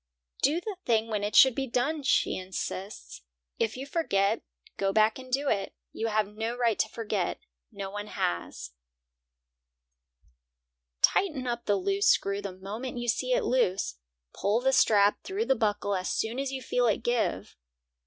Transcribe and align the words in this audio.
"Do 0.41 0.59
the 0.59 0.77
thing 0.83 1.09
when 1.09 1.23
it 1.23 1.35
should 1.35 1.53
be 1.53 1.67
done," 1.67 2.01
she 2.01 2.35
insists. 2.35 3.21
"If 3.59 3.77
you 3.77 3.85
forget, 3.85 4.41
go 4.75 4.91
back 4.91 5.19
and 5.19 5.31
do 5.31 5.47
it. 5.47 5.75
You 5.93 6.07
have 6.07 6.25
no 6.27 6.57
right 6.57 6.79
to 6.79 6.89
forget; 6.89 7.37
no 7.71 7.91
one 7.91 8.07
has." 8.07 8.71
Tighten 11.03 11.45
up 11.45 11.65
the 11.67 11.75
loose 11.75 12.07
screw 12.07 12.41
the 12.41 12.51
moment 12.57 12.97
you 12.97 13.07
see 13.09 13.33
it 13.33 13.41
is 13.41 13.45
loose. 13.45 13.97
Pull 14.33 14.61
the 14.61 14.73
strap 14.73 15.23
through 15.23 15.45
the 15.45 15.53
buckle 15.55 15.93
as 15.93 16.09
soon 16.09 16.39
as 16.39 16.51
you 16.51 16.63
feel 16.63 16.87
it 16.87 17.03
give. 17.03 17.55